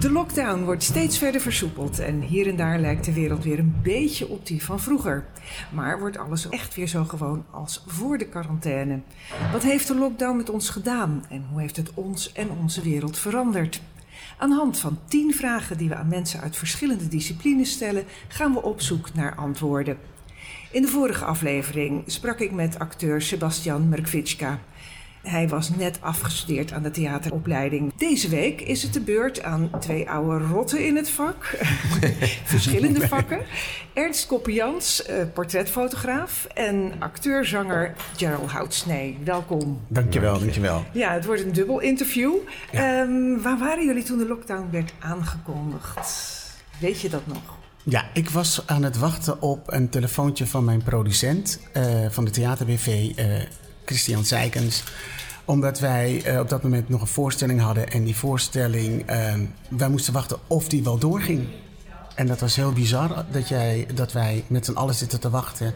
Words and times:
De 0.00 0.10
lockdown 0.10 0.64
wordt 0.64 0.82
steeds 0.82 1.18
verder 1.18 1.40
versoepeld 1.40 1.98
en 1.98 2.20
hier 2.20 2.48
en 2.48 2.56
daar 2.56 2.78
lijkt 2.78 3.04
de 3.04 3.12
wereld 3.12 3.44
weer 3.44 3.58
een 3.58 3.74
beetje 3.82 4.28
op 4.28 4.46
die 4.46 4.64
van 4.64 4.80
vroeger. 4.80 5.24
Maar 5.72 5.98
wordt 5.98 6.18
alles 6.18 6.48
echt 6.48 6.74
weer 6.74 6.86
zo 6.86 7.04
gewoon 7.04 7.44
als 7.50 7.84
voor 7.86 8.18
de 8.18 8.28
quarantaine? 8.28 9.00
Wat 9.52 9.62
heeft 9.62 9.86
de 9.86 9.94
lockdown 9.94 10.36
met 10.36 10.50
ons 10.50 10.70
gedaan 10.70 11.24
en 11.28 11.46
hoe 11.50 11.60
heeft 11.60 11.76
het 11.76 11.94
ons 11.94 12.32
en 12.32 12.50
onze 12.50 12.82
wereld 12.82 13.18
veranderd? 13.18 13.80
Aan 14.38 14.48
de 14.48 14.54
hand 14.54 14.78
van 14.78 14.98
tien 15.08 15.34
vragen 15.34 15.78
die 15.78 15.88
we 15.88 15.94
aan 15.94 16.08
mensen 16.08 16.40
uit 16.40 16.56
verschillende 16.56 17.08
disciplines 17.08 17.70
stellen, 17.70 18.04
gaan 18.28 18.52
we 18.52 18.62
op 18.62 18.80
zoek 18.80 19.14
naar 19.14 19.34
antwoorden. 19.34 19.98
In 20.70 20.82
de 20.82 20.88
vorige 20.88 21.24
aflevering 21.24 22.02
sprak 22.06 22.38
ik 22.40 22.52
met 22.52 22.78
acteur 22.78 23.22
Sebastian 23.22 23.88
Merkwitschka. 23.88 24.60
Hij 25.22 25.48
was 25.48 25.70
net 25.70 25.98
afgestudeerd 26.00 26.72
aan 26.72 26.82
de 26.82 26.90
theateropleiding. 26.90 27.92
Deze 27.96 28.28
week 28.28 28.60
is 28.60 28.82
het 28.82 28.92
de 28.92 29.00
beurt 29.00 29.42
aan 29.42 29.70
twee 29.80 30.10
oude 30.10 30.44
rotten 30.44 30.86
in 30.86 30.96
het 30.96 31.10
vak. 31.10 31.44
Verschillende 32.44 33.08
vakken. 33.08 33.40
Ernst 33.92 34.26
Koppians, 34.26 35.04
eh, 35.04 35.16
portretfotograaf. 35.34 36.44
En 36.54 36.92
acteur-zanger 36.98 37.94
Gerald 38.16 38.50
Houtsnee. 38.50 39.18
Welkom. 39.24 39.80
Dankjewel, 39.88 40.38
dankjewel. 40.38 40.84
Ja, 40.92 41.12
het 41.12 41.24
wordt 41.24 41.42
een 41.42 41.52
dubbel 41.52 41.80
interview. 41.80 42.34
Ehm, 42.72 43.40
waar 43.42 43.58
waren 43.58 43.86
jullie 43.86 44.02
toen 44.02 44.18
de 44.18 44.26
lockdown 44.26 44.68
werd 44.70 44.92
aangekondigd? 44.98 45.98
Weet 46.80 47.00
je 47.00 47.08
dat 47.08 47.26
nog? 47.26 47.58
Ja, 47.82 48.04
ik 48.12 48.30
was 48.30 48.62
aan 48.66 48.82
het 48.82 48.98
wachten 48.98 49.42
op 49.42 49.72
een 49.72 49.88
telefoontje 49.88 50.46
van 50.46 50.64
mijn 50.64 50.82
producent 50.82 51.60
eh, 51.72 51.84
van 52.08 52.24
de 52.24 52.30
theaterbv, 52.30 53.12
eh 53.16 53.26
Christian 53.84 54.24
Zijkens 54.24 54.82
omdat 55.50 55.78
wij 55.78 56.22
eh, 56.24 56.38
op 56.38 56.48
dat 56.48 56.62
moment 56.62 56.88
nog 56.88 57.00
een 57.00 57.06
voorstelling 57.06 57.60
hadden. 57.60 57.90
En 57.90 58.04
die 58.04 58.16
voorstelling, 58.16 59.06
eh, 59.06 59.34
wij 59.68 59.88
moesten 59.88 60.12
wachten 60.12 60.38
of 60.46 60.68
die 60.68 60.82
wel 60.82 60.98
doorging. 60.98 61.48
En 62.14 62.26
dat 62.26 62.40
was 62.40 62.56
heel 62.56 62.72
bizar 62.72 63.24
dat, 63.30 63.48
jij, 63.48 63.86
dat 63.94 64.12
wij 64.12 64.44
met 64.46 64.64
z'n 64.64 64.72
allen 64.72 64.94
zitten 64.94 65.20
te 65.20 65.30
wachten. 65.30 65.74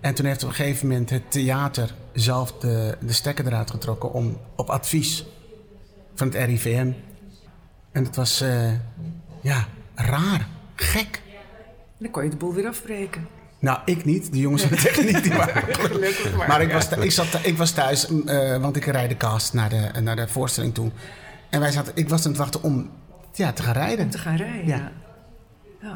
En 0.00 0.14
toen 0.14 0.26
heeft 0.26 0.42
op 0.42 0.48
een 0.48 0.54
gegeven 0.54 0.88
moment 0.88 1.10
het 1.10 1.30
theater 1.30 1.94
zelf 2.12 2.52
de, 2.52 2.96
de 3.00 3.12
stekker 3.12 3.46
eruit 3.46 3.70
getrokken 3.70 4.12
om, 4.12 4.38
op 4.56 4.70
advies 4.70 5.24
van 6.14 6.26
het 6.26 6.36
RIVM. 6.36 6.92
En 7.92 8.04
dat 8.04 8.16
was, 8.16 8.40
eh, 8.40 8.72
ja, 9.40 9.68
raar, 9.94 10.48
gek. 10.74 11.22
Dan 11.98 12.10
kon 12.10 12.24
je 12.24 12.30
de 12.30 12.36
boel 12.36 12.54
weer 12.54 12.66
afbreken. 12.68 13.28
Nou, 13.60 13.78
ik 13.84 14.04
niet. 14.04 14.32
De 14.32 14.38
jongens 14.38 14.62
van 14.62 14.70
de 14.70 14.82
techniek 14.82 15.22
die 15.22 15.32
waren. 15.32 15.74
Gelukkig 15.74 16.36
maar. 16.36 16.48
Maar 16.48 16.62
ik 16.62 16.72
was, 16.72 16.88
ik, 16.88 17.10
zat, 17.10 17.26
ik 17.42 17.56
was 17.56 17.70
thuis, 17.70 18.08
eh, 18.26 18.56
want 18.56 18.76
ik 18.76 18.84
rijd 18.84 19.08
de 19.08 19.16
cast 19.16 19.52
naar 19.54 19.68
de, 19.68 20.00
naar 20.00 20.16
de 20.16 20.28
voorstelling 20.28 20.74
toe. 20.74 20.90
En 21.50 21.60
wij 21.60 21.70
zaten, 21.70 21.92
ik 21.96 22.08
was 22.08 22.24
aan 22.24 22.30
het 22.30 22.40
wachten 22.40 22.62
om 22.62 22.90
ja, 23.32 23.52
te 23.52 23.62
gaan 23.62 23.72
rijden. 23.72 24.04
Om 24.04 24.10
te 24.10 24.18
gaan 24.18 24.36
rijden. 24.36 24.66
Ja. 24.66 24.90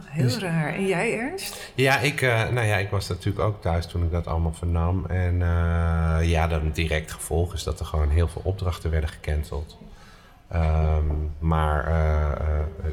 Heel 0.04 0.24
Dus- 0.24 0.38
raar. 0.38 0.74
En 0.74 0.86
jij, 0.86 1.18
Ernst? 1.18 1.72
Ja, 1.74 1.98
ik, 1.98 2.22
eh, 2.22 2.48
nou 2.48 2.66
ja, 2.66 2.76
ik 2.76 2.90
was 2.90 3.08
natuurlijk 3.08 3.44
ook 3.44 3.62
thuis 3.62 3.86
toen 3.86 4.02
ik 4.04 4.10
dat 4.10 4.26
allemaal 4.26 4.52
vernam. 4.52 5.06
En 5.06 5.42
eh, 5.42 6.18
ja, 6.30 6.46
dan 6.46 6.64
het 6.64 6.74
direct 6.74 7.12
gevolg 7.12 7.54
is 7.54 7.62
dat 7.62 7.80
er 7.80 7.86
gewoon 7.86 8.10
heel 8.10 8.28
veel 8.28 8.42
opdrachten 8.44 8.90
werden 8.90 9.10
gecanceld. 9.10 9.78
Ehm, 10.48 11.04
maar 11.38 11.86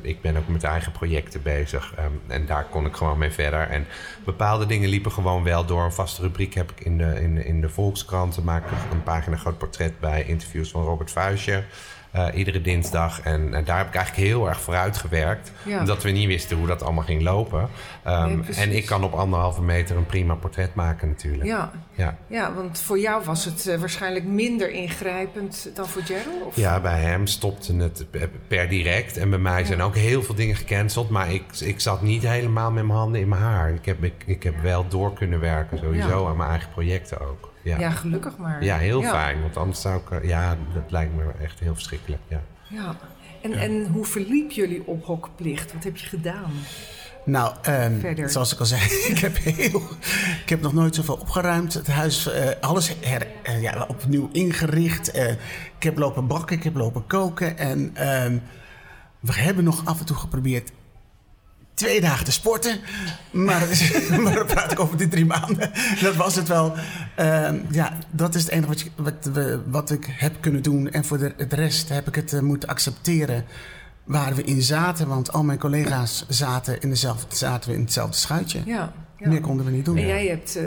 ik 0.02 0.22
ben 0.22 0.38
ook 0.38 0.48
met 0.48 0.64
eigen 0.64 0.92
projecten 0.92 1.42
bezig. 1.42 1.94
ehm, 1.96 2.12
en 2.28 2.46
daar 2.46 2.66
kon 2.66 2.86
ik 2.86 2.96
gewoon 2.96 3.18
mee 3.18 3.32
verder. 3.32 3.70
En 3.70 3.86
bepaalde 4.26 4.66
dingen 4.66 4.90
liepen 4.90 5.12
gewoon 5.12 5.44
wel 5.44 5.66
door. 5.66 5.84
Een 5.84 5.92
vaste 5.92 6.22
rubriek 6.22 6.54
heb 6.54 6.72
ik 6.72 6.86
in 6.86 6.98
de, 6.98 7.22
in, 7.22 7.46
in 7.46 7.62
de 7.62 7.70
Volkskrant. 7.70 8.36
Daar 8.36 8.46
maak 8.46 8.66
ik 8.66 8.92
een 8.92 9.04
pagina 9.04 9.38
groot 9.38 9.58
portret 9.58 10.00
bij. 10.00 10.24
Interviews 10.24 10.72
van 10.72 10.84
Robert 10.84 11.12
Vuijsje. 11.12 11.64
Eh, 12.12 12.28
iedere 12.34 12.62
dinsdag. 12.62 13.22
En, 13.22 13.54
en 13.54 13.64
daar 13.64 13.78
heb 13.78 13.88
ik 13.88 13.96
eigenlijk 13.96 14.28
heel 14.28 14.50
erg 14.50 14.62
voor 14.62 14.76
uitgewerkt. 14.76 15.52
Ja. 15.64 15.80
Omdat 15.80 16.04
we 16.04 16.10
niet 16.10 16.28
wisten 16.28 16.58
hoe 16.58 16.68
dat 16.68 16.84
allemaal 16.84 17.04
ging 17.04 17.22
lopen. 17.22 17.70
Ehm, 18.04 18.40
Nee, 18.40 18.56
en 18.56 18.76
ik 18.76 18.86
kan 18.86 19.04
op 19.04 19.14
anderhalve 19.14 19.62
meter 19.62 19.98
een 19.98 20.06
prima 20.06 20.34
portret 20.36 20.76
maken 20.76 21.08
natuurlijk. 21.08 21.44
Ja. 21.44 21.72
Ja. 21.94 22.18
ja, 22.28 22.54
want 22.54 22.80
voor 22.80 23.00
jou 23.00 23.24
was 23.24 23.46
het 23.46 23.68
eh, 23.68 23.80
waarschijnlijk 23.80 24.26
minder 24.26 24.72
ingrijpend 24.72 25.70
dan 25.76 25.88
voor 25.88 26.02
Gerald? 26.02 26.44
Of? 26.46 26.56
Ja, 26.56 26.80
bij 26.80 27.00
hem 27.00 27.28
stopte 27.28 27.76
het 27.76 28.06
per 28.48 28.70
direct. 28.70 29.18
En 29.18 29.30
bij 29.30 29.40
mij 29.40 29.66
zijn 29.66 29.82
ook 29.82 29.96
heel 29.96 30.24
veel 30.24 30.36
dingen 30.36 30.56
gecanceld. 30.56 31.10
Maar 31.10 31.34
ik, 31.34 31.44
ik 31.60 31.80
zat 31.80 32.02
niet 32.02 32.24
helemaal 32.24 32.72
met 32.72 32.86
mijn 32.86 32.98
handen 32.98 33.22
in 33.22 33.28
mijn 33.28 33.42
haar. 33.42 33.74
Ik 33.74 33.86
heb, 33.86 34.04
ik, 34.04 34.24
ik 34.26 34.44
heb 34.44 34.62
wel 34.62 34.88
door 34.88 35.14
kunnen 35.14 35.40
werken, 35.40 35.78
sowieso, 35.78 36.28
aan 36.28 36.38
mijn 36.38 36.50
eigen 36.50 36.70
projecten 36.70 37.20
ook. 37.22 37.51
Ja, 37.64 37.90
gelukkig 37.90 38.38
maar. 38.38 38.60
heel 38.62 39.02
Ja. 39.02 39.10
fijn. 39.10 39.42
Want 39.42 39.58
anders 39.58 39.82
zou 39.82 40.02
ik... 40.02 40.12
eh, 40.12 40.30
Ja, 40.30 40.58
dat 40.74 40.92
lijkt 40.92 41.16
me 41.16 41.24
echt 41.42 41.60
heel 41.60 41.74
verschrikkelijk. 41.74 42.22
Ja. 42.28 42.42
Ja. 42.68 42.96
En, 43.42 43.54
en 43.54 43.88
hoe 43.88 44.06
verliep 44.06 44.52
jullie 44.52 44.88
ophokplicht? 44.88 45.74
Wat 45.74 45.84
heb 45.84 45.98
je 45.98 46.08
gedaan? 46.08 46.52
Nou, 47.26 47.56
ehm, 47.62 48.28
zoals 48.28 48.54
ik 48.54 48.60
al 48.60 48.66
zei, 48.66 48.82
ik 49.12 49.18
heb, 49.20 49.38
heel, 49.38 49.82
ik 50.44 50.50
heb 50.50 50.62
nog 50.62 50.74
nooit 50.74 50.96
zoveel 50.96 51.16
opgeruimd. 51.16 51.74
Het 51.74 51.88
huis, 51.88 52.32
eh, 52.32 52.50
alles 52.62 52.96
her, 53.02 53.28
eh, 53.44 53.62
ja, 53.62 53.86
opnieuw 53.88 54.30
ingericht. 54.32 55.12
Eh, 55.12 55.30
ik 55.78 55.84
heb 55.84 55.98
lopen 55.98 56.28
bakken, 56.28 56.58
ik 56.58 56.64
heb 56.64 56.76
lopen 56.76 57.08
koken. 57.08 57.58
En 57.58 57.92
ehm, 57.94 58.38
we 59.20 59.34
hebben 59.34 59.64
nog 59.64 59.86
af 59.86 60.00
en 60.00 60.06
toe 60.06 60.16
geprobeerd 60.18 60.72
twee 61.82 62.02
dagen 62.02 62.26
te 62.26 62.32
sporten. 62.32 62.80
Maar, 63.32 63.68
maar 64.24 64.34
dan 64.34 64.46
praat 64.46 64.72
ik 64.72 64.80
over 64.80 64.98
die 64.98 65.08
drie 65.08 65.26
maanden. 65.26 65.72
Dat 66.02 66.16
was 66.16 66.36
het 66.36 66.48
wel. 66.48 66.74
Ehm, 67.16 67.60
ja, 67.70 67.98
dat 68.12 68.36
is 68.36 68.42
het 68.42 68.52
enige 68.52 68.90
wat, 68.96 69.30
wat, 69.66 69.92
ik 69.92 70.06
heb 70.10 70.34
kunnen 70.40 70.62
doen. 70.62 70.92
En 70.92 71.06
voor 71.06 71.18
de, 71.18 71.34
rest 71.50 71.90
heb 71.90 72.08
ik 72.08 72.16
het 72.16 72.34
eh, 72.34 72.40
moeten 72.40 72.70
accepteren 72.70 73.46
waar 74.04 74.36
we 74.36 74.44
in 74.44 74.62
zaten. 74.62 75.08
Want 75.08 75.34
al 75.34 75.44
mijn 75.44 75.60
collega's 75.60 76.26
zaten 76.28 76.82
in, 76.82 76.90
dezelfde, 76.90 77.36
zaten 77.36 77.70
we 77.70 77.76
in 77.76 77.82
hetzelfde 77.82 78.18
schuitje. 78.18 78.62
Ja. 78.66 78.94
Ja. 79.22 79.30
Meer 79.30 79.42
konden 79.42 79.66
we 79.66 79.72
niet 79.72 79.86
doen. 79.86 79.98
En 79.98 80.08
jij 80.08 80.28
hebt 80.28 80.56
eh, 80.56 80.64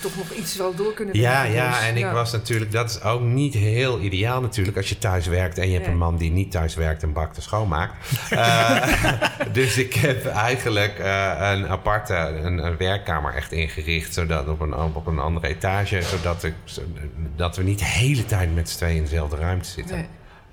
toch 0.00 0.16
nog 0.16 0.30
iets 0.32 0.56
wel 0.56 0.74
door 0.74 0.94
kunnen 0.94 1.16
Ja, 1.16 1.32
werken, 1.32 1.54
ja, 1.54 1.70
dus, 1.70 1.88
en 1.88 1.96
ik 1.96 2.06
was 2.06 2.32
natuurlijk, 2.32 2.72
dat 2.72 2.90
is 2.90 3.02
ook 3.02 3.20
niet 3.20 3.54
heel 3.54 4.00
ideaal 4.00 4.40
natuurlijk 4.40 4.76
als 4.76 4.88
je 4.88 4.98
thuis 4.98 5.26
werkt 5.26 5.58
en 5.58 5.68
je 5.68 5.74
hebt 5.74 5.86
een 5.86 5.96
man 5.96 6.16
die 6.16 6.30
niet 6.30 6.50
thuis 6.50 6.74
werkt 6.74 7.02
en 7.02 7.12
bakt 7.12 7.36
en 7.36 7.42
schoonmaakt. 7.42 7.92
Eh, 8.34 8.82
dus 9.52 9.78
ik 9.78 9.94
heb 9.94 10.26
eigenlijk 10.26 10.98
eh, 10.98 11.50
een 11.52 11.68
aparte 11.68 12.14
een, 12.14 12.58
een 12.58 12.76
werkkamer 12.76 13.34
echt 13.34 13.52
ingericht, 13.52 14.14
zodat 14.14 14.48
op 14.48 14.60
een, 14.60 14.74
op 14.74 15.06
een 15.06 15.18
andere 15.18 15.46
etage, 15.46 16.02
zodat 16.02 16.44
ik, 16.44 16.54
dat 17.36 17.56
we 17.56 17.62
niet 17.62 17.78
de 17.78 17.84
hele 17.84 18.24
tijd 18.24 18.54
met 18.54 18.68
z'n 18.68 18.76
tweeën 18.76 18.96
in 18.96 19.02
dezelfde 19.02 19.36
ruimte 19.36 19.68
zitten. 19.68 19.96
Nee. 19.96 20.06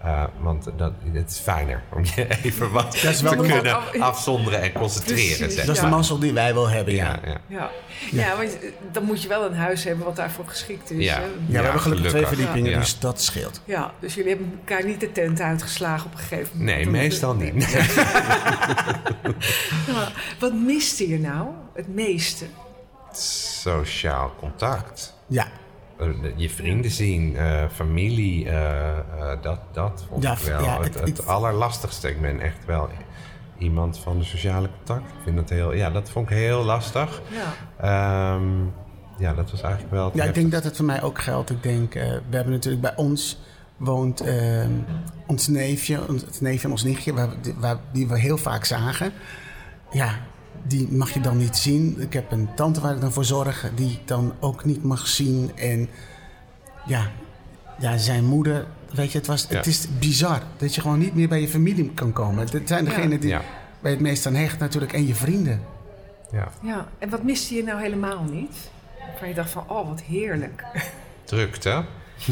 Eh, 0.04 0.24
want 0.40 0.68
dat, 0.78 0.92
het 1.14 1.30
is 1.30 1.38
fijner 1.40 1.82
om 1.94 2.04
je 2.16 2.28
even 2.44 2.72
wat 2.72 2.92
Dat 3.02 3.14
is 3.14 3.22
wel 3.22 3.32
te 3.32 3.38
kunnen 3.38 3.76
af- 3.76 4.00
afzonderen 4.00 4.62
en 4.62 4.72
concentreren. 4.72 5.38
Precies. 5.38 5.66
Dat 5.66 5.76
is 5.76 5.82
Ja. 5.82 5.90
de 5.90 5.96
mazzel 5.96 6.20
die 6.20 6.34
wij 6.34 6.54
wel 6.54 6.70
hebben, 6.70 6.94
ja. 6.94 7.20
Ja, 7.26 7.32
ja. 7.48 7.70
Ja, 8.12 8.26
ja. 8.26 8.38
want 8.38 8.60
eh, 8.60 8.70
dan 8.92 9.04
moet 9.04 9.22
je 9.22 9.28
wel 9.28 9.46
een 9.46 9.56
huis 9.56 9.84
hebben 9.84 10.06
wat 10.06 10.16
daarvoor 10.16 10.48
geschikt 10.48 10.92
is. 10.92 11.06
Ja. 11.06 11.22
we 11.48 11.58
hebben 11.58 11.82
gelukkig 11.82 12.10
twee 12.10 12.26
verdiepingen, 12.26 12.72
Ja. 12.72 12.80
dus 12.80 13.00
dat 13.00 13.22
scheelt. 13.22 13.62
Ja, 13.66 13.94
dus 14.00 14.14
jullie 14.14 14.30
hebben 14.30 14.60
elkaar 14.60 14.86
niet 14.86 15.00
de 15.00 15.12
tent 15.12 15.40
uitgeslagen 15.42 16.06
op 16.06 16.12
een 16.14 16.20
gegeven 16.20 16.58
moment. 16.58 16.78
Nee, 16.78 16.90
meestal 16.90 17.34
niet. 17.36 17.66
Ja, 19.88 20.12
wat 20.40 20.54
miste 20.54 21.10
je 21.10 21.20
nou 21.20 21.48
het 21.74 21.88
meeste? 21.88 22.46
Sociaal 23.62 24.34
contact. 24.40 25.14
Ja, 25.28 25.48
je 26.36 26.50
vrienden 26.50 26.92
zien, 26.92 27.36
eh, 27.36 27.64
familie, 27.74 28.50
eh, 28.50 28.90
eh, 28.98 29.42
dat, 29.42 29.60
dat 29.72 30.04
vond 30.10 30.24
Ja, 30.24 30.32
ik 30.32 30.38
wel 30.38 30.64
ja, 30.64 30.76
het, 30.82 30.94
het- 30.94 31.08
het 31.08 31.18
het- 31.18 31.28
allerlastigste. 31.28 32.10
Ik 32.10 32.22
ben 32.22 32.40
echt 32.40 32.66
wel 32.66 32.90
iemand 33.58 33.98
van 34.00 34.18
de 34.18 34.24
sociale 34.24 34.70
contact. 34.78 35.10
Ik 35.12 35.24
vind 35.24 35.36
dat 35.36 35.50
heel, 35.50 35.74
ja, 35.74 35.90
dat 35.90 36.10
vond 36.10 36.30
ik 36.30 36.36
heel 36.38 36.64
lastig. 36.64 37.22
Ja. 37.28 38.36
Ehm, 38.36 38.52
ja, 39.18 39.34
dat 39.34 39.52
was 39.52 39.62
eigenlijk 39.62 39.94
wel. 39.94 40.06
het 40.06 40.14
ja 40.16 40.24
ik 40.24 40.34
denk 40.34 40.52
dat 40.52 40.64
het 40.64 40.76
voor 40.76 40.86
mij 40.86 41.02
ook 41.02 41.22
geldt. 41.22 41.50
Ik 41.50 41.64
denk, 41.64 41.96
eh, 41.96 42.04
we 42.30 42.36
hebben 42.36 42.54
natuurlijk 42.54 42.82
bij 42.82 42.96
ons 42.96 43.40
woont 43.78 44.22
eh, 44.22 44.66
ons 45.28 45.48
neefje, 45.48 46.08
ons, 46.08 46.22
het 46.22 46.42
neefje 46.42 46.66
en 46.66 46.72
ons 46.72 46.84
nichtje, 46.84 47.14
waar, 47.14 47.30
we- 47.42 47.54
waar, 47.58 47.78
die 47.92 48.08
we 48.08 48.20
heel 48.20 48.38
vaak 48.38 48.66
zagen. 48.66 49.12
Ja, 49.92 50.14
die 50.64 50.88
mag 50.92 51.12
je 51.14 51.20
dan 51.22 51.38
niet 51.38 51.58
zien. 51.58 51.96
Ik 52.02 52.14
heb 52.14 52.32
een 52.32 52.50
tante 52.56 52.82
waar 52.82 52.94
ik 52.96 53.02
dan 53.02 53.12
voor 53.12 53.26
zorg, 53.26 53.72
die 53.76 53.92
ik 53.92 54.08
dan 54.08 54.34
ook 54.40 54.66
niet 54.66 54.84
mag 54.84 55.08
zien. 55.08 55.52
En 55.56 55.90
ja, 56.86 57.12
ja 57.80 57.98
zijn 57.98 58.26
moeder, 58.26 58.66
weet 58.94 59.12
je, 59.12 59.18
het, 59.18 59.28
was, 59.28 59.46
Ja. 59.50 59.56
het 59.58 59.66
is 59.68 59.88
bizar 60.00 60.42
dat 60.58 60.76
je 60.76 60.82
gewoon 60.82 61.00
niet 61.00 61.16
meer 61.16 61.28
bij 61.28 61.42
je 61.42 61.48
familie 61.48 61.92
kan 61.94 62.14
komen. 62.14 62.48
Dat 62.52 62.62
zijn 62.66 62.86
degenen 62.86 63.20
die 63.20 63.30
Ja. 63.30 63.42
bij 63.80 63.92
het 63.92 64.00
meest 64.00 64.26
aan 64.26 64.36
hecht 64.36 64.60
natuurlijk 64.60 64.94
en 64.94 65.08
je 65.08 65.16
vrienden. 65.16 65.62
Ja, 66.32 66.48
ja. 66.62 66.88
En 67.00 67.10
wat 67.10 67.24
miste 67.24 67.56
je 67.56 67.64
nou 67.64 67.82
helemaal 67.82 68.24
niet? 68.24 68.56
Waar 69.20 69.28
je 69.30 69.36
dacht 69.36 69.50
van, 69.50 69.64
oh, 69.70 69.88
wat 69.88 70.02
heerlijk. 70.02 70.64
drukte. 71.24 71.84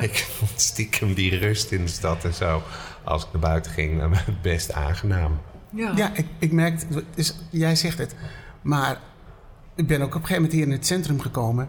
ik 0.00 0.26
vond 0.38 0.50
stiekem 0.60 1.14
die 1.14 1.38
rust 1.38 1.70
in 1.72 1.80
de 1.84 1.90
stad 1.90 2.24
en 2.24 2.34
zo, 2.34 2.62
als 3.04 3.22
ik 3.24 3.28
naar 3.32 3.40
buiten 3.42 3.70
ging, 3.72 4.02
best 4.42 4.72
aangenaam. 4.72 5.38
Ja. 5.76 5.92
Ja, 5.96 6.10
ik, 6.14 6.26
ik 6.38 6.52
merk, 6.52 6.82
dus 7.14 7.34
jij 7.50 7.76
zegt 7.76 7.98
het, 7.98 8.14
maar 8.62 9.00
ik 9.74 9.86
ben 9.86 10.00
ook 10.00 10.06
op 10.06 10.14
een 10.14 10.20
gegeven 10.20 10.42
moment 10.42 10.52
hier 10.52 10.66
in 10.66 10.72
het 10.72 10.86
centrum 10.86 11.20
gekomen. 11.20 11.68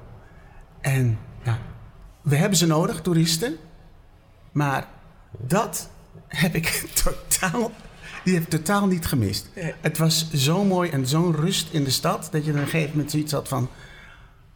En 0.81 1.19
ja, 1.43 1.57
we 2.21 2.35
hebben 2.35 2.57
ze 2.57 2.67
nodig, 2.67 3.01
toeristen. 3.01 3.55
Maar 4.51 4.87
dat 5.31 5.89
heb 6.27 6.55
ik 6.55 6.67
totaal, 7.03 7.71
die 8.23 8.33
heb 8.33 8.43
ik 8.43 8.49
totaal 8.49 8.87
niet 8.87 9.05
gemist. 9.05 9.49
Het 9.81 9.97
was 9.97 10.31
zo 10.33 10.63
mooi 10.63 10.89
en 10.89 11.07
zo'n 11.07 11.35
rust 11.35 11.73
in 11.73 11.83
de 11.83 11.89
stad 11.89 12.27
dat 12.31 12.45
je 12.45 12.51
op 12.51 12.57
een 12.57 12.63
gegeven 12.63 12.89
moment 12.89 13.11
zoiets 13.11 13.31
had 13.31 13.47
van, 13.47 13.69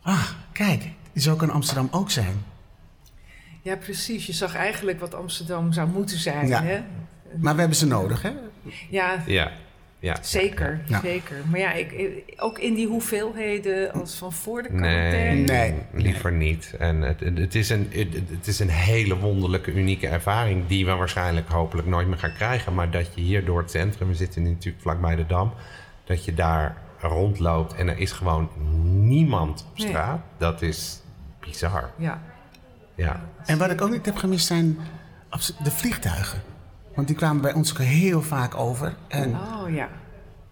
ah, 0.01 0.29
kijk, 0.51 0.89
zo 1.15 1.35
kan 1.35 1.49
Amsterdam 1.49 1.87
ook 1.91 2.11
zijn. 2.11 2.43
ja, 3.61 3.75
precies. 3.75 4.25
Je 4.25 4.33
zag 4.33 4.55
eigenlijk 4.55 4.99
wat 4.99 5.13
Amsterdam 5.13 5.73
zou 5.73 5.89
moeten 5.89 6.17
zijn. 6.17 6.47
Ja. 6.47 6.63
Hè? 6.63 6.83
Maar 7.39 7.53
we 7.53 7.59
hebben 7.59 7.77
ze 7.77 7.87
nodig, 7.87 8.21
hè? 8.21 8.31
Ja, 8.89 9.23
Ja, 9.25 9.51
ja. 9.99 10.17
zeker. 10.21 10.81
Ja. 10.85 10.99
zeker. 11.01 11.35
Maar 11.49 11.59
ja, 11.59 11.71
ik, 11.73 12.13
ook 12.37 12.59
in 12.59 12.73
die 12.73 12.87
hoeveelheden 12.87 13.93
als 13.93 14.15
van 14.15 14.33
voor 14.33 14.61
de 14.61 14.67
quarantaine. 14.67 15.41
Nee, 15.41 15.71
Nee. 15.91 16.03
liever 16.03 16.31
niet. 16.31 16.73
En 16.79 17.01
het, 17.01 17.19
het, 17.19 17.55
is 17.55 17.69
een, 17.69 17.87
het, 17.91 18.13
het 18.29 18.47
is 18.47 18.59
een 18.59 18.69
hele 18.69 19.17
wonderlijke, 19.17 19.71
unieke 19.73 20.07
ervaring... 20.07 20.67
die 20.67 20.85
we 20.85 20.91
waarschijnlijk 20.93 21.49
hopelijk 21.49 21.87
nooit 21.87 22.07
meer 22.07 22.17
gaan 22.17 22.33
krijgen. 22.33 22.73
Maar 22.73 22.91
dat 22.91 23.13
je 23.15 23.21
hier 23.21 23.45
door 23.45 23.59
het 23.59 23.71
centrum, 23.71 24.07
we 24.07 24.15
zitten 24.15 24.43
nu 24.43 24.49
natuurlijk 24.49 24.83
vlakbij 24.83 25.15
de 25.15 25.25
Dam... 25.25 25.53
dat 26.03 26.25
je 26.25 26.33
daar 26.33 26.77
rondloopt 26.99 27.73
en 27.73 27.87
er 27.87 27.97
is 27.97 28.11
gewoon 28.11 28.49
niemand 29.07 29.65
op 29.71 29.77
Nee. 29.77 29.87
straat. 29.87 30.21
Dat 30.37 30.61
is 30.61 31.01
bizar. 31.39 31.91
Ja. 31.97 32.21
Ja. 32.95 33.21
En 33.45 33.57
wat 33.57 33.71
ik 33.71 33.81
ook 33.81 33.91
niet 33.91 34.05
heb 34.05 34.15
gemist 34.15 34.45
zijn 34.45 34.77
de 35.63 35.71
vliegtuigen. 35.71 36.41
Want 36.95 37.07
die 37.07 37.15
kwamen 37.15 37.41
bij 37.41 37.53
ons 37.53 37.71
ook 37.71 37.77
heel 37.77 38.21
vaak 38.21 38.55
over. 38.55 38.95
En 39.07 39.35
Oh 39.35 39.69
ja. 39.73 39.89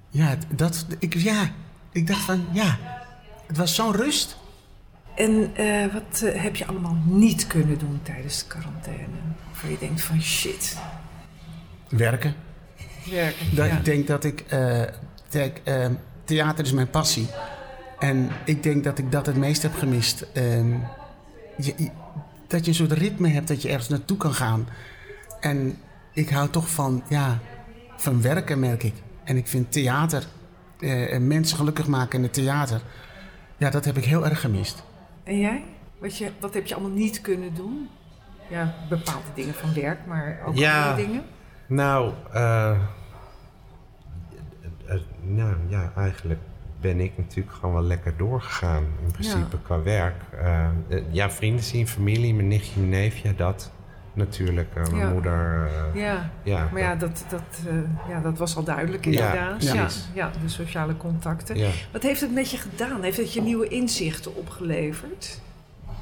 ja, 0.09 0.35
dat, 0.55 0.85
ik, 0.99 1.13
ja, 1.15 1.49
ik 1.91 2.07
dacht 2.07 2.21
van 2.21 2.45
ja, 2.51 2.77
het 3.47 3.57
was 3.57 3.75
zo'n 3.75 3.95
rust. 3.95 4.37
En 5.15 5.55
eh, 5.55 5.93
wat 5.93 6.21
eh, 6.21 6.41
heb 6.41 6.55
je 6.55 6.65
allemaal 6.65 6.97
niet 7.05 7.47
kunnen 7.47 7.77
doen 7.79 7.99
tijdens 8.03 8.39
de 8.39 8.45
quarantaine? 8.47 9.05
Waarvan 9.45 9.69
je 9.69 9.77
denkt 9.79 10.01
van 10.01 10.21
shit, 10.21 10.77
Werken. 11.89 12.35
werken. 13.11 13.55
Dat, 13.55 13.67
ja. 13.67 13.77
Ik 13.77 13.85
denk 13.85 14.07
dat 14.07 14.23
ik, 14.23 14.41
eh, 14.41 14.81
kijk, 15.29 15.61
eh, 15.63 15.85
theater 16.23 16.65
is 16.65 16.71
mijn 16.71 16.89
passie. 16.89 17.27
En 17.99 18.29
ik 18.45 18.63
denk 18.63 18.83
dat 18.83 18.97
ik 18.97 19.11
dat 19.11 19.25
het 19.25 19.35
meest 19.35 19.61
heb 19.61 19.75
gemist. 19.75 20.25
Ehm, 20.33 20.71
je- 21.57 21.73
je- 21.77 21.89
dat 22.47 22.63
je 22.65 22.71
een 22.71 22.75
soort 22.77 22.91
ritme 22.91 23.29
hebt 23.29 23.47
dat 23.47 23.61
je 23.61 23.69
ergens 23.69 23.89
naartoe 23.89 24.17
kan 24.17 24.33
gaan. 24.33 24.67
En 25.39 25.77
ik 26.19 26.29
hou 26.29 26.49
toch 26.49 26.69
van, 26.69 27.03
ja, 27.09 27.39
van 27.97 28.21
werken, 28.21 28.59
merk 28.59 28.83
ik. 28.83 28.93
En 29.23 29.37
ik 29.37 29.47
vind 29.47 29.71
theater, 29.71 30.23
eh, 30.79 31.13
en 31.13 31.27
mensen 31.27 31.57
gelukkig 31.57 31.87
maken 31.87 32.17
in 32.17 32.23
het 32.23 32.33
theater, 32.33 32.81
ja, 33.57 33.69
dat 33.69 33.85
heb 33.85 33.97
ik 33.97 34.05
heel 34.05 34.25
erg 34.25 34.41
gemist. 34.41 34.83
En 35.23 35.39
jij? 35.39 35.63
Wat, 35.99 36.17
je, 36.17 36.31
wat 36.39 36.53
heb 36.53 36.65
je 36.65 36.73
allemaal 36.75 36.97
niet 36.97 37.21
kunnen 37.21 37.53
doen? 37.53 37.89
Ja, 38.49 38.75
bepaalde 38.89 39.27
dingen 39.35 39.53
van 39.53 39.73
werk, 39.73 40.05
maar 40.07 40.39
ook 40.45 40.55
Ja. 40.55 40.89
andere 40.89 41.05
dingen. 41.07 41.23
Nou, 41.67 42.13
eh, 42.33 42.69
eh, 42.71 42.77
eh, 44.85 44.99
nou 45.21 45.55
ja, 45.67 45.91
eigenlijk 45.95 46.39
ben 46.81 46.99
ik 46.99 47.17
natuurlijk 47.17 47.55
gewoon 47.55 47.73
wel 47.75 47.83
lekker 47.83 48.17
doorgegaan. 48.17 48.83
In 49.05 49.11
principe 49.11 49.55
Ja. 49.55 49.59
qua 49.63 49.81
werk. 49.81 50.15
Ja, 51.11 51.29
vrienden 51.31 51.63
zien, 51.63 51.87
familie, 51.87 52.33
mijn 52.33 52.47
nichtje, 52.47 52.79
mijn 52.79 52.91
neefje, 52.91 53.35
dat 53.35 53.71
natuurlijk. 54.19 54.67
Eh, 54.75 54.83
mijn 54.83 54.95
Ja. 54.97 55.09
moeder. 55.11 55.67
eh, 55.93 56.01
Ja, 56.01 56.29
ja, 56.43 56.69
maar 56.71 56.81
ja 56.81 56.95
dat, 56.95 57.25
dat, 57.29 57.41
eh, 57.67 57.73
ja, 58.09 58.19
dat 58.21 58.37
was 58.37 58.55
al 58.55 58.63
duidelijk 58.63 59.05
Ja, 59.05 59.11
inderdaad. 59.11 59.63
Ja, 59.63 59.73
precies. 59.73 60.07
ja, 60.13 60.31
de 60.43 60.49
sociale 60.49 60.97
contacten. 60.97 61.57
ja. 61.57 61.69
Wat 61.91 62.03
heeft 62.03 62.21
het 62.21 62.33
met 62.33 62.51
je 62.51 62.57
gedaan? 62.57 63.01
Heeft 63.01 63.17
het 63.17 63.33
je 63.33 63.41
nieuwe 63.41 63.67
inzichten 63.67 64.35
opgeleverd? 64.35 65.39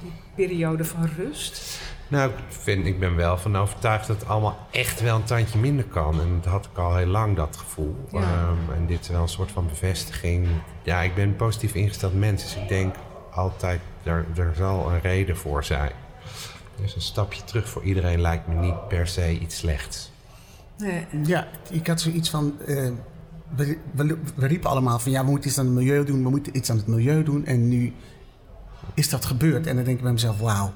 Die 0.02 0.12
periode 0.36 0.86
van 0.86 1.10
rust? 1.18 1.80
Nou, 2.08 2.30
ik, 2.30 2.36
vind, 2.48 2.86
ik 2.86 3.00
ben 3.00 3.16
wel 3.16 3.38
van 3.38 3.58
overtuigd 3.58 4.08
dat 4.08 4.20
het 4.20 4.30
allemaal 4.30 4.68
echt 4.72 5.02
wel 5.02 5.16
een 5.16 5.24
tandje 5.24 5.60
minder 5.60 5.86
kan. 5.86 6.22
En 6.22 6.40
dat 6.42 6.52
had 6.52 6.66
ik 6.72 6.78
al 6.78 6.96
heel 6.96 7.06
lang, 7.08 7.36
dat 7.36 7.58
gevoel. 7.58 7.96
Ja. 8.12 8.20
Ehm, 8.20 8.74
en 8.76 8.86
dit 8.86 9.00
is 9.02 9.08
wel 9.10 9.22
een 9.22 9.28
soort 9.28 9.52
van 9.52 9.68
bevestiging. 9.68 10.48
Ja, 10.84 11.02
ik 11.02 11.16
ben 11.16 11.24
een 11.28 11.36
positief 11.36 11.74
ingesteld 11.74 12.14
mens. 12.20 12.44
Dus 12.44 12.56
ik 12.56 12.68
denk 12.68 12.96
altijd, 13.32 13.80
er, 14.04 14.26
er 14.36 14.54
zal 14.58 14.92
een 14.92 15.02
reden 15.02 15.38
voor 15.38 15.64
zijn. 15.64 15.92
Dus 16.82 16.96
een 16.96 17.02
stapje 17.02 17.44
terug 17.44 17.70
voor 17.70 17.84
iedereen 17.84 18.22
lijkt 18.22 18.48
me 18.48 18.56
niet 18.56 18.88
per 18.88 19.08
se 19.08 19.40
iets 19.40 19.58
slechts. 19.58 20.12
Nee. 20.78 21.06
Ja, 21.24 21.48
ik 21.70 21.88
had 21.88 22.02
zoiets 22.02 22.30
van. 22.30 22.56
eh, 22.66 22.90
we, 23.56 23.78
we, 23.92 24.18
we 24.36 24.48
riepen 24.48 24.70
allemaal 24.70 25.00
van 25.00 25.12
ja, 25.12 25.24
we 25.26 25.30
moeten 25.30 25.50
iets 25.50 25.60
aan 25.60 25.66
het 25.66 25.74
milieu 25.74 26.04
doen, 26.06 26.24
we 26.24 26.30
moeten 26.30 26.58
iets 26.58 26.70
aan 26.70 26.78
het 26.78 26.88
milieu 26.88 27.24
doen. 27.24 27.46
En 27.46 27.68
nu 27.68 27.94
is 28.94 29.10
dat 29.10 29.26
gebeurd. 29.26 29.68
En 29.68 29.76
dan 29.76 29.86
denk 29.86 29.98
ik 29.98 30.04
bij 30.04 30.12
mezelf, 30.12 30.40
wauw. 30.40 30.74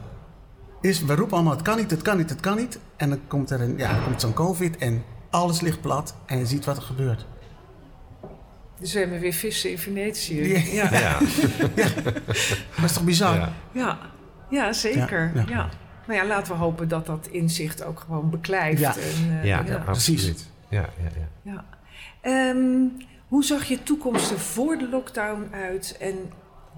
Is, 0.82 1.04
we 1.04 1.16
roepen 1.16 1.34
allemaal, 1.36 1.54
het 1.54 1.62
kan 1.62 1.78
niet, 1.78 1.92
het 1.92 2.02
kan 2.02 2.18
niet, 2.18 2.30
het 2.30 2.40
kan 2.40 2.58
niet. 2.58 2.80
En 2.98 3.10
dan 3.10 3.20
komt 3.28 3.50
er 3.50 3.62
een, 3.62 3.78
ja, 3.78 3.94
dan 3.94 4.04
komt 4.04 4.22
zo'n 4.22 4.34
COVID 4.34 4.78
en 4.78 5.04
alles 5.30 5.62
ligt 5.62 5.82
plat 5.82 6.16
en 6.26 6.38
je 6.38 6.46
ziet 6.46 6.66
wat 6.66 6.78
er 6.78 6.84
gebeurt. 6.84 7.26
Dus 8.80 8.94
we 8.94 9.00
hebben 9.00 9.20
weer 9.20 9.34
vissen 9.34 9.72
in 9.72 9.78
Venetië. 9.78 10.54
Ja. 10.74 10.92
Ja, 10.92 10.92
Ja, 11.76 11.88
Dat 12.76 12.84
is 12.84 12.94
toch 12.94 13.04
bizar? 13.04 13.36
ja. 13.36 13.54
ja. 13.72 13.98
ja 14.50 14.74
zeker. 14.74 15.32
Ja, 15.48 15.70
Ja. 16.08 16.14
Nou 16.14 16.20
ja, 16.20 16.36
laten 16.36 16.54
we 16.54 16.60
hopen 16.60 16.88
dat 16.88 17.06
dat 17.06 17.28
inzicht 17.32 17.84
ook 17.84 18.00
gewoon 18.00 18.30
beklijft. 18.30 18.80
Ja. 18.80 18.96
En, 18.96 19.40
eh, 19.40 19.46
ja, 19.46 19.64
ja. 19.66 19.84
absoluut. 19.88 20.50
Ja, 20.70 20.80
ja, 21.04 21.10
ja. 21.20 21.52
Ja. 21.52 21.66
Ehm, 22.22 22.60
hoe 23.28 23.44
zag 23.44 23.64
je 23.66 23.84
toekomst 23.84 24.32
er 24.32 24.40
voor 24.40 24.78
de 24.78 24.90
lockdown 24.90 25.48
uit 25.54 25.98
en 26.00 26.16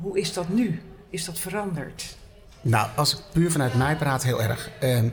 hoe 0.02 0.20
is 0.20 0.34
dat 0.34 0.50
nu? 0.50 0.82
Is 1.10 1.26
dat 1.26 1.40
veranderd? 1.40 2.18
Nou, 2.62 2.88
als 2.96 3.14
ik 3.14 3.20
puur 3.34 3.52
vanuit 3.52 3.74
mij 3.76 3.96
praat, 3.96 4.24
heel 4.24 4.42
erg. 4.42 4.70
Ehm, 4.80 5.08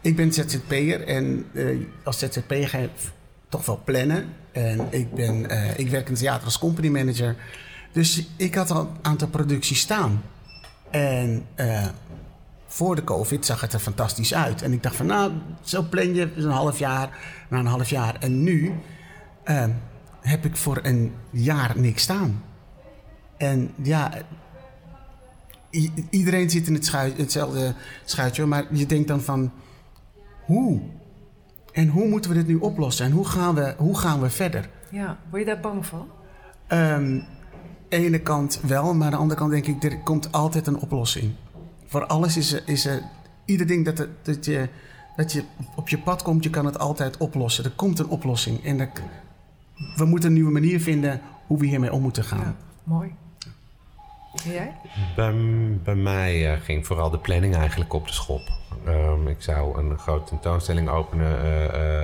ik 0.00 0.16
ben 0.16 0.32
ZZP'er 0.32 1.06
en 1.06 1.46
eh, 1.54 1.66
als 2.04 2.18
ZZP'er 2.18 2.68
ga 2.68 2.78
je 2.78 2.88
f- 2.98 3.12
toch 3.48 3.66
wel 3.66 3.80
plannen. 3.84 4.26
En 4.52 4.86
ik, 4.90 5.14
ben, 5.14 5.50
eh, 5.50 5.78
ik 5.78 5.88
werk 5.88 6.04
in 6.06 6.12
het 6.12 6.20
theater 6.22 6.44
als 6.44 6.58
company 6.58 6.88
manager. 6.88 7.36
Dus 7.92 8.26
ik 8.36 8.54
had 8.54 8.70
al 8.70 8.80
een 8.80 8.88
aantal 9.02 9.28
producties 9.28 9.80
staan. 9.80 10.22
En 10.90 11.46
eh, 11.54 11.86
voor 12.72 12.94
de 12.94 13.04
COVID 13.04 13.46
zag 13.46 13.60
het 13.60 13.72
er 13.72 13.78
fantastisch 13.78 14.34
uit. 14.34 14.62
En 14.62 14.72
ik 14.72 14.82
dacht 14.82 14.96
van, 14.96 15.06
nou, 15.06 15.32
zo 15.62 15.82
plan 15.82 16.14
je 16.14 16.34
dus 16.34 16.44
een 16.44 16.50
half 16.50 16.78
jaar, 16.78 17.18
na 17.48 17.58
een 17.58 17.66
half 17.66 17.90
jaar. 17.90 18.16
En 18.20 18.42
nu 18.42 18.72
ehm, 19.44 19.70
heb 20.20 20.44
ik 20.44 20.56
voor 20.56 20.78
een 20.82 21.12
jaar 21.30 21.72
niks 21.76 22.02
staan. 22.02 22.42
En 23.36 23.70
ja, 23.82 24.12
iedereen 26.10 26.50
zit 26.50 26.66
in 26.66 26.74
het 26.74 26.92
hetzelfde 27.16 27.74
schuitje, 28.04 28.46
maar 28.46 28.64
je 28.70 28.86
denkt 28.86 29.08
dan 29.08 29.20
van 29.20 29.52
hoe? 30.44 30.80
En 31.72 31.88
hoe 31.88 32.08
moeten 32.08 32.30
we 32.30 32.36
dit 32.36 32.46
nu 32.46 32.56
oplossen? 32.56 33.06
En 33.06 33.12
hoe 33.12 33.26
gaan 33.26 33.54
we, 33.54 33.74
hoe 33.78 33.98
gaan 33.98 34.20
we 34.20 34.30
verder? 34.30 34.68
Ja, 34.90 35.18
word 35.30 35.42
je 35.42 35.48
daar 35.48 35.60
bang 35.60 35.86
van? 35.86 36.08
Ehm 36.66 37.20
ene 37.92 38.18
kant 38.18 38.60
wel, 38.66 38.94
maar 38.94 39.04
aan 39.06 39.10
de 39.12 39.16
andere 39.16 39.40
kant 39.40 39.50
denk 39.50 39.66
ik, 39.66 39.82
er 39.82 39.98
komt 39.98 40.32
altijd 40.32 40.66
een 40.66 40.78
oplossing. 40.78 41.32
Voor 41.92 42.06
alles 42.06 42.36
is 42.36 42.52
er, 42.52 42.62
is 42.66 42.86
er 42.86 43.02
ieder 43.44 43.66
ding 43.66 43.84
dat, 43.84 43.98
er- 43.98 44.08
dat, 44.22 44.44
je, 44.44 44.68
dat 45.16 45.32
je 45.32 45.44
op 45.76 45.88
je 45.88 45.98
pad 45.98 46.22
komt, 46.22 46.44
je 46.44 46.50
kan 46.50 46.64
het 46.64 46.78
altijd 46.78 47.16
oplossen. 47.16 47.64
Er 47.64 47.70
komt 47.70 47.98
een 47.98 48.08
oplossing. 48.08 48.64
En 48.64 48.78
dat, 48.78 48.88
we 49.96 50.04
moeten 50.04 50.28
een 50.28 50.34
nieuwe 50.34 50.50
manier 50.50 50.80
vinden 50.80 51.20
hoe 51.46 51.58
we 51.58 51.66
hiermee 51.66 51.92
om 51.92 52.02
moeten 52.02 52.24
gaan. 52.24 52.38
Ja, 52.38 52.54
mooi. 52.84 53.14
En 54.44 54.50
jij? 54.50 54.72
Bij, 55.16 55.34
bij 55.84 55.94
mij 55.94 56.52
eh, 56.54 56.60
ging 56.60 56.86
vooral 56.86 57.10
de 57.10 57.18
planning 57.18 57.56
eigenlijk 57.56 57.92
op 57.92 58.06
de 58.06 58.12
schop. 58.12 58.42
Ehm, 58.86 59.26
ik 59.28 59.42
zou 59.42 59.78
een 59.78 59.98
grote 59.98 60.24
tentoonstelling 60.24 60.88
openen 60.88 61.40
eh, 61.42 62.00
eh, 62.00 62.01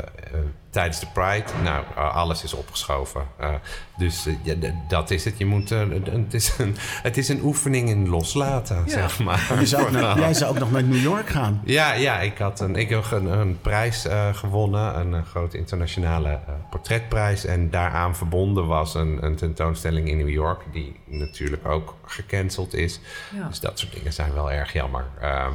tijdens 0.71 1.01
de 1.01 1.07
Pride. 1.13 1.45
Nou, 1.63 1.85
eh, 1.97 2.15
alles 2.15 2.43
is 2.45 2.53
opgeschoven. 2.55 3.23
Eh, 3.37 3.55
dus 3.97 4.27
eh, 4.27 4.35
ja, 4.43 4.55
dat 4.89 5.11
is 5.11 5.25
het. 5.25 5.39
Je 5.39 5.47
moet, 5.47 5.69
het, 5.69 6.35
is 6.35 6.59
een, 6.59 6.77
het 7.03 7.17
is 7.17 7.29
een 7.29 7.41
oefening 7.43 7.89
in 7.89 8.09
loslaten, 8.09 8.91
zeg 8.91 9.19
maar. 9.19 9.57
Je 9.61 9.67
zou 9.67 9.83
ook 9.83 9.91
naar- 9.91 10.19
jij 10.19 10.35
zou 10.35 10.51
ook 10.51 10.59
nog 10.59 10.71
naar 10.71 10.83
New 10.83 11.03
York 11.03 11.29
gaan. 11.29 11.61
Ja, 11.65 11.93
ja 11.93 12.21
ik, 12.21 12.39
had 12.39 12.61
een, 12.61 12.77
ik 12.77 12.89
heb 12.89 13.11
een, 13.11 13.27
een 13.27 13.61
prijs 13.61 14.07
eh, 14.07 14.35
gewonnen, 14.35 14.99
een, 14.99 15.25
grote 15.25 15.59
internationale 15.59 16.29
eh, 16.29 16.39
portretprijs. 16.71 17.45
En 17.45 17.71
daaraan 17.71 18.17
verbonden 18.17 18.67
was 18.67 18.95
een, 18.95 19.25
een 19.25 19.37
tentoonstelling 19.37 20.09
in 20.09 20.17
New 20.17 20.29
York, 20.29 20.63
die 20.73 21.01
natuurlijk 21.05 21.67
ook 21.67 21.95
gecanceld 22.05 22.75
is. 22.75 23.01
Ja. 23.35 23.49
Dus 23.49 23.61
dat 23.61 23.79
soort 23.79 23.93
dingen 23.93 24.13
zijn 24.13 24.33
wel 24.33 24.51
erg 24.53 24.73
jammer. 24.73 25.05
Ehm, 25.21 25.53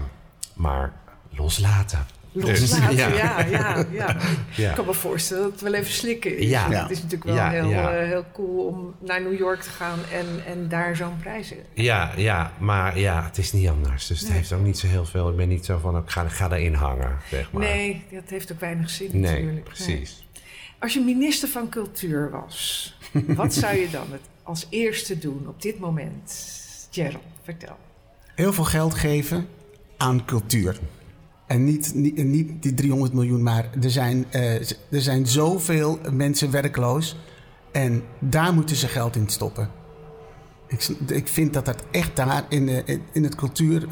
maar 0.53 0.91
loslaten. 1.29 2.05
Loslaten. 2.33 2.95
Ja. 2.95 3.07
Ja, 3.07 3.45
ja, 3.45 3.85
ja. 3.91 4.17
Ja. 4.55 4.69
Ik 4.69 4.75
kan 4.75 4.85
me 4.85 4.93
voorstellen 4.93 5.43
dat 5.43 5.51
het 5.51 5.61
wel 5.61 5.73
even 5.73 5.91
slikken 5.93 6.37
is. 6.37 6.49
Ja. 6.49 6.69
Het 6.71 6.89
is 6.89 6.97
natuurlijk 6.97 7.23
wel 7.23 7.35
Ja, 7.35 7.49
heel, 7.49 7.69
ja. 7.69 7.91
eh, 7.93 8.07
heel 8.07 8.25
cool 8.33 8.65
om 8.65 8.95
naar 8.99 9.21
New 9.21 9.37
York 9.37 9.61
te 9.61 9.69
gaan 9.69 9.99
en, 10.13 10.25
en 10.45 10.69
daar 10.69 10.95
zo'n 10.95 11.17
prijzen. 11.19 11.57
Ja, 11.73 12.11
ja, 12.15 12.51
maar 12.59 12.99
ja, 12.99 13.23
het 13.23 13.37
is 13.37 13.51
niet 13.51 13.69
anders. 13.69 14.07
Dus 14.07 14.19
het 14.19 14.31
heeft 14.31 14.53
ook 14.53 14.63
niet 14.63 14.77
zo 14.79 14.87
heel 14.87 15.05
veel. 15.05 15.29
Ik 15.29 15.35
ben 15.35 15.47
niet 15.49 15.65
zo 15.65 15.77
van, 15.77 15.97
ik 15.97 16.09
ga, 16.09 16.27
ga 16.29 16.47
daarin 16.47 16.73
hangen, 16.73 17.17
zeg 17.29 17.51
maar. 17.51 17.63
Nee, 17.63 18.03
dat 18.11 18.23
heeft 18.29 18.51
ook 18.51 18.59
weinig 18.59 18.89
zin 18.89 19.09
Nee, 19.11 19.21
natuurlijk. 19.21 19.63
precies. 19.63 19.87
Nee. 19.87 20.41
Als 20.79 20.93
je 20.93 20.99
minister 20.99 21.49
van 21.49 21.69
Cultuur 21.69 22.31
was, 22.31 22.95
wat 23.13 23.53
zou 23.53 23.75
je 23.75 23.89
dan 23.89 24.05
het 24.11 24.21
als 24.43 24.67
eerste 24.69 25.17
doen 25.19 25.45
op 25.47 25.61
dit 25.61 25.79
moment? 25.79 26.51
Gerald, 26.91 27.23
vertel. 27.43 27.77
Heel 28.35 28.53
veel 28.53 28.63
geld 28.63 28.93
geven 28.93 29.47
aan 29.97 30.25
cultuur. 30.25 30.79
En 31.53 31.63
niet, 31.63 31.93
niet, 31.93 32.23
niet 32.23 32.61
die 32.63 32.73
300 32.73 33.13
miljoen, 33.13 33.43
maar 33.43 33.69
er 33.81 33.91
zijn, 33.91 34.25
eh, 34.31 34.53
er 34.89 35.01
zijn 35.01 35.27
zoveel 35.27 35.99
mensen 36.11 36.51
werkloos. 36.51 37.15
En 37.71 38.03
daar 38.19 38.53
moeten 38.53 38.75
ze 38.75 38.87
geld 38.87 39.15
in 39.15 39.27
stoppen. 39.29 39.69
Ik, 40.67 40.87
ik 41.07 41.27
vind 41.27 41.53
dat 41.53 41.65
dat 41.65 41.83
echt 41.91 42.15
daar 42.15 42.45
in, 42.49 42.65
de, 42.65 42.81
in- 42.85 43.01
in 43.11 43.23
het 43.23 43.35
cultuur... 43.35 43.87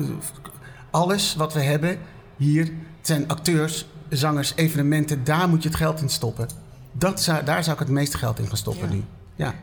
Alles 0.91 1.35
wat 1.35 1.53
we 1.53 1.59
hebben 1.61 1.97
hier, 2.37 2.63
het 2.97 3.07
zijn 3.07 3.27
acteurs, 3.27 3.87
zangers, 4.09 4.53
evenementen. 4.55 5.23
Daar 5.23 5.49
moet 5.49 5.63
je 5.63 5.69
het 5.69 5.77
geld 5.77 6.01
in 6.01 6.09
stoppen. 6.09 6.47
Dat 6.91 7.21
zou, 7.21 7.43
daar 7.43 7.63
zou 7.63 7.73
ik 7.75 7.81
het 7.81 7.91
meeste 7.91 8.17
geld 8.17 8.39
in 8.39 8.47
gaan 8.47 8.57
stoppen 8.57 8.87
Ja. 8.89 8.93
nu. 8.93 9.03
Ja. 9.35 9.53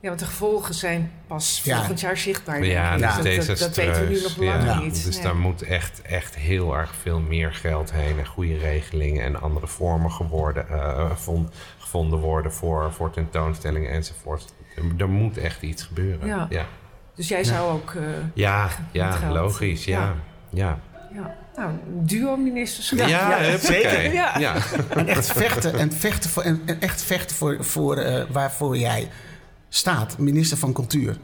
Ja, 0.00 0.08
want 0.08 0.20
de 0.20 0.26
gevolgen 0.26 0.74
zijn 0.74 1.10
pas 1.26 1.60
Ja. 1.64 1.76
volgend 1.76 2.00
jaar 2.00 2.16
zichtbaar. 2.16 2.64
Ja, 2.64 2.96
dus 2.96 3.14
dat, 3.14 3.22
deze 3.22 3.46
dat, 3.46 3.58
dat 3.58 3.76
weten 3.76 4.02
we 4.02 4.08
nu 4.14 4.20
nog 4.22 4.36
lang 4.36 4.64
ja, 4.64 4.80
niet. 4.80 5.04
Dus 5.04 5.14
Nee. 5.14 5.24
daar 5.24 5.36
moet 5.36 5.62
echt, 5.62 6.02
echt 6.02 6.36
heel 6.36 6.76
erg 6.76 6.94
veel 7.02 7.20
meer 7.20 7.52
geld 7.54 7.92
heen. 7.92 8.18
En 8.18 8.26
goede 8.26 8.56
regelingen 8.58 9.24
en 9.24 9.40
andere 9.40 9.66
vormen 9.66 10.10
geworden, 10.12 10.68
eh, 10.68 11.10
vond- 11.14 11.54
gevonden 11.78 12.18
worden 12.18 12.52
voor, 12.52 12.92
voor 12.92 13.10
tentoonstellingen 13.10 13.90
enzovoort. 13.90 14.52
Er, 14.76 14.82
er 14.98 15.08
moet 15.08 15.38
echt 15.38 15.62
iets 15.62 15.82
gebeuren. 15.82 16.26
Ja. 16.26 16.46
ja, 16.50 16.66
Dus 17.14 17.28
jij 17.28 17.44
zou 17.44 17.72
ook... 17.72 17.94
eh, 17.94 18.02
ja, 18.34 18.68
ja, 18.92 19.18
logisch. 19.32 19.84
Ja, 19.84 20.14
ja. 20.50 20.78
ja, 21.14 21.34
nou, 21.56 21.68
een 21.70 22.06
duo-ministerschap. 22.06 22.98
Ja, 22.98 23.06
ja, 23.08 23.38
huppakee. 23.38 23.82
zeker. 23.82 24.12
Ja. 24.12 24.38
Ja. 24.38 24.54
En 24.88 25.06
echt 25.06 25.32
vechten, 25.32 25.74
en 25.78 25.92
vechten 25.92 26.30
voor, 26.30 26.42
en, 26.42 26.62
en 26.66 26.80
echt 26.80 27.02
vechten 27.02 27.36
voor, 27.36 27.64
voor 27.64 27.96
eh, 27.96 28.24
waarvoor 28.30 28.76
jij 28.76 29.08
staat. 29.68 30.18
Minister 30.18 30.56
van 30.58 30.72
Cultuur. 30.72 31.16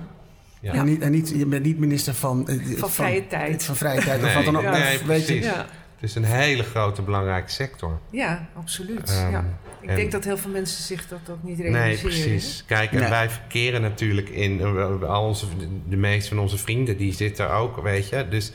Ja. 0.61 0.73
En, 0.73 0.85
niet, 0.85 1.01
en 1.03 1.11
niet, 1.11 1.29
je 1.37 1.47
bent 1.47 1.65
niet 1.65 1.79
minister 1.79 2.15
van... 2.15 2.49
eh, 2.49 2.77
Van 2.77 2.91
vrije 2.91 3.27
tijd. 3.27 3.65
Van 3.65 3.77
vrije 3.77 4.01
tijd. 4.01 4.23
of 4.25 4.35
wat 4.35 4.45
dan 4.45 4.57
ook. 4.57 4.63
Ja. 4.63 4.71
Of, 4.73 4.79
nee, 4.79 4.99
weet 5.07 5.27
je, 5.27 5.27
precies. 5.27 5.45
Ja. 5.45 5.67
Het 5.95 6.11
is 6.11 6.15
een 6.15 6.25
hele 6.25 6.63
grote, 6.63 7.03
belangrijke 7.03 7.51
sector. 7.51 7.99
Ja, 8.11 8.49
absoluut. 8.57 9.11
Ehm, 9.11 9.31
ja. 9.31 9.45
Ik 9.81 9.89
en- 9.89 9.97
denk 9.97 10.13
dat 10.13 10.25
heel 10.25 10.37
veel 10.39 10.51
mensen 10.51 10.83
zich 10.83 11.09
dat 11.09 11.19
ook 11.31 11.43
niet 11.43 11.59
realiseren. 11.59 11.89
Nee, 11.89 11.99
precies. 11.99 12.65
Kijk, 12.67 12.93
en 12.93 13.01
Nee. 13.01 13.09
wij 13.09 13.31
verkeren 13.31 13.83
natuurlijk 13.83 14.29
in... 14.29 14.61
eh, 14.61 15.03
Al 15.03 15.25
onze, 15.27 15.47
de 15.89 15.97
meeste 15.97 16.29
van 16.29 16.39
onze 16.39 16.59
vrienden, 16.59 16.97
die 16.97 17.13
zitten 17.13 17.51
ook, 17.51 17.83
weet 17.83 18.09
je. 18.09 18.29
Dus 18.29 18.53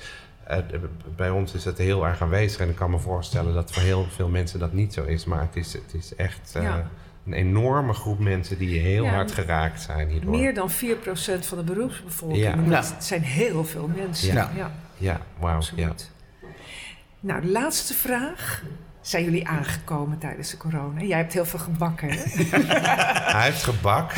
eh, 0.47 0.57
bij 1.15 1.29
ons 1.29 1.53
is 1.53 1.65
het 1.65 1.77
heel 1.77 2.05
erg 2.07 2.21
aanwezig. 2.21 2.59
En 2.59 2.69
ik 2.69 2.75
kan 2.75 2.89
me 2.89 2.99
voorstellen 2.99 3.53
dat 3.53 3.71
voor 3.71 3.83
heel 3.83 4.05
veel 4.15 4.29
mensen 4.29 4.59
dat 4.59 4.73
niet 4.73 4.93
zo 4.93 5.03
is. 5.03 5.25
Maar 5.25 5.41
het 5.41 5.55
is, 5.55 5.73
het 5.73 5.93
is 5.93 6.15
echt 6.15 6.51
eh, 6.53 6.63
Ja. 6.63 6.89
Een 7.31 7.37
enorme 7.37 7.93
groep 7.93 8.19
mensen 8.19 8.57
die 8.57 8.79
heel 8.79 9.03
Ja. 9.03 9.13
hard 9.13 9.31
geraakt 9.31 9.81
zijn 9.81 10.09
hierdoor. 10.09 10.31
Meer 10.31 10.53
dan 10.53 10.69
4% 10.71 11.45
van 11.45 11.57
de 11.57 11.63
beroepsbevolking. 11.63 12.43
Ja. 12.43 12.55
Dat 12.55 12.93
Ja. 12.97 13.01
zijn 13.01 13.21
heel 13.21 13.65
veel 13.65 13.89
mensen. 13.95 14.33
Ja. 14.33 14.51
ja 14.55 14.71
Ja, 14.97 15.21
wauw. 15.39 15.61
Ja. 15.75 15.91
Nou, 17.19 17.41
de 17.41 17.47
laatste 17.47 17.93
vraag. 17.93 18.63
Zijn 19.01 19.23
jullie 19.23 19.47
aangekomen 19.47 20.17
tijdens 20.17 20.51
de 20.51 20.57
corona? 20.57 21.01
Jij 21.01 21.17
hebt 21.17 21.33
heel 21.33 21.45
veel 21.45 21.59
gebakken, 21.59 22.09
hè? 22.11 22.17
Hij 23.35 23.43
heeft 23.43 23.63
gebak. 23.63 24.11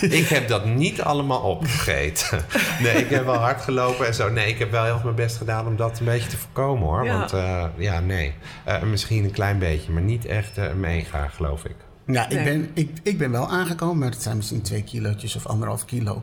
ik 0.00 0.28
heb 0.28 0.48
dat 0.48 0.64
niet 0.64 1.00
allemaal 1.02 1.40
opgegeten. 1.40 2.44
Nee, 2.82 2.92
ik 2.94 3.10
heb 3.10 3.24
wel 3.24 3.34
hard 3.36 3.60
gelopen 3.60 4.06
en 4.06 4.14
zo. 4.14 4.30
Nee, 4.30 4.48
ik 4.48 4.58
heb 4.58 4.70
wel 4.70 4.84
heel 4.84 4.92
erg 4.94 5.02
mijn 5.02 5.14
best 5.14 5.36
gedaan 5.36 5.66
om 5.66 5.76
dat 5.76 5.98
een 5.98 6.04
beetje 6.04 6.28
te 6.28 6.36
voorkomen 6.36 6.88
hoor. 6.88 7.04
Ja. 7.04 7.18
Want 7.18 7.32
eh, 7.32 7.64
ja, 7.76 8.00
nee. 8.00 8.32
Eh, 8.64 8.82
misschien 8.82 9.24
een 9.24 9.30
klein 9.30 9.58
beetje, 9.58 9.92
maar 9.92 10.02
niet 10.02 10.24
echt 10.26 10.58
eh, 10.58 10.72
mega, 10.72 11.28
geloof 11.28 11.64
ik. 11.64 11.76
Ja, 12.12 12.28
ik, 12.28 12.44
ben, 12.44 12.70
ik, 12.74 12.90
ik 13.02 13.18
ben 13.18 13.30
wel 13.30 13.48
aangekomen, 13.48 13.98
maar 13.98 14.10
het 14.10 14.22
zijn 14.22 14.36
misschien 14.36 14.62
twee 14.62 14.82
kilootjes 14.82 15.36
of 15.36 15.46
anderhalf 15.46 15.84
kilo. 15.84 16.22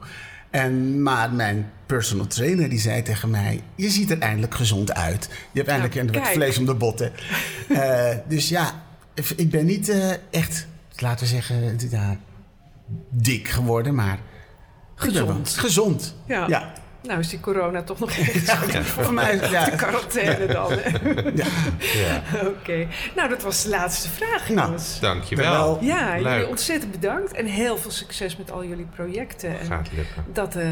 En, 0.49 1.01
maar 1.01 1.31
mijn 1.33 1.71
personal 1.85 2.27
trainer 2.27 2.69
die 2.69 2.79
zei 2.79 3.01
tegen 3.01 3.29
mij... 3.29 3.61
je 3.75 3.89
ziet 3.89 4.11
er 4.11 4.19
eindelijk 4.19 4.55
gezond 4.55 4.93
uit. 4.93 5.29
Je 5.51 5.59
hebt 5.59 5.67
eindelijk 5.67 5.95
Nou, 5.95 6.19
wat 6.19 6.33
vlees 6.33 6.57
om 6.57 6.65
de 6.65 6.73
botten. 6.75 7.11
Eh, 7.69 8.15
dus 8.27 8.49
ja, 8.49 8.83
ik 9.35 9.49
ben 9.49 9.65
niet 9.65 9.89
eh, 9.89 10.11
echt, 10.29 10.67
laten 10.95 11.25
we 11.25 11.31
zeggen, 11.31 11.77
ja, 11.89 12.17
dik 13.09 13.47
geworden, 13.47 13.95
maar... 13.95 14.19
Gezond. 14.95 15.49
Gezond, 15.49 16.15
Ja. 16.25 16.47
ja. 16.47 16.73
Nou 17.07 17.19
is 17.19 17.29
die 17.29 17.39
corona 17.39 17.83
toch 17.83 17.99
nog 17.99 18.09
echt 18.17 18.45
Ja. 18.71 18.81
Voor 18.83 19.13
mij, 19.13 19.49
ja. 19.49 19.65
de 19.65 19.75
quarantaine 19.75 20.45
dan. 20.45 20.69
ja. 21.35 21.45
Ja, 21.79 22.21
Oké. 22.47 22.87
Nou, 23.15 23.29
dat 23.29 23.41
was 23.41 23.63
de 23.63 23.69
laatste 23.69 24.09
vraag, 24.09 24.49
Nou, 24.49 24.67
jongens. 24.67 24.99
dankjewel. 24.99 25.51
Wel. 25.51 25.77
Ja, 25.81 26.19
jullie 26.19 26.47
ontzettend 26.47 26.91
bedankt. 26.91 27.31
En 27.31 27.45
heel 27.45 27.77
veel 27.77 27.91
succes 27.91 28.37
met 28.37 28.51
al 28.51 28.63
jullie 28.65 28.87
projecten. 28.95 29.59
En 29.59 29.65
Gaat 29.65 29.87
lukken. 29.95 30.23
dat, 30.33 30.55
eh, 30.55 30.67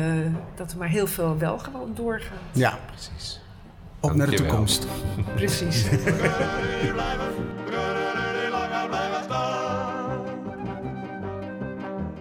dat 0.56 0.72
er 0.72 0.78
maar 0.78 0.88
heel 0.90 1.08
veel 1.08 1.38
wel 1.38 1.58
gewoon 1.60 1.92
doorgaat. 1.96 2.38
ja, 2.52 2.80
Precies. 2.92 3.42
op 4.00 4.14
naar 4.14 4.26
de 4.30 4.36
Dankjewel. 4.36 4.48
toekomst. 4.50 4.86
Precies. 5.36 5.86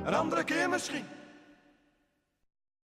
Een 0.04 0.14
andere 0.14 0.44
keer 0.44 0.68
misschien. 0.68 1.04